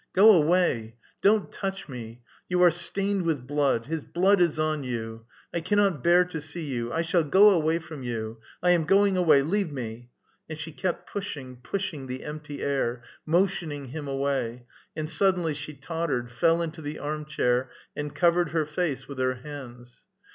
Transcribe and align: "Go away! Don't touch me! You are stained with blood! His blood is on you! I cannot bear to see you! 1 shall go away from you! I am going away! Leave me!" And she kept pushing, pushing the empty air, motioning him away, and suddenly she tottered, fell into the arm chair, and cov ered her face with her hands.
"Go 0.13 0.31
away! 0.31 0.95
Don't 1.21 1.51
touch 1.51 1.87
me! 1.87 2.23
You 2.49 2.63
are 2.63 2.71
stained 2.71 3.21
with 3.21 3.45
blood! 3.45 3.85
His 3.85 4.03
blood 4.03 4.41
is 4.41 4.57
on 4.57 4.83
you! 4.83 5.25
I 5.53 5.61
cannot 5.61 6.03
bear 6.03 6.25
to 6.25 6.41
see 6.41 6.63
you! 6.63 6.89
1 6.89 7.03
shall 7.03 7.23
go 7.23 7.51
away 7.51 7.77
from 7.77 8.01
you! 8.01 8.39
I 8.63 8.71
am 8.71 8.85
going 8.85 9.15
away! 9.15 9.43
Leave 9.43 9.71
me!" 9.71 10.09
And 10.49 10.57
she 10.57 10.71
kept 10.71 11.07
pushing, 11.07 11.57
pushing 11.57 12.07
the 12.07 12.23
empty 12.23 12.63
air, 12.63 13.03
motioning 13.27 13.89
him 13.89 14.07
away, 14.07 14.65
and 14.95 15.07
suddenly 15.07 15.53
she 15.53 15.75
tottered, 15.75 16.31
fell 16.31 16.63
into 16.63 16.81
the 16.81 16.97
arm 16.97 17.25
chair, 17.25 17.69
and 17.95 18.15
cov 18.15 18.33
ered 18.33 18.49
her 18.49 18.65
face 18.65 19.07
with 19.07 19.19
her 19.19 19.35
hands. 19.35 20.05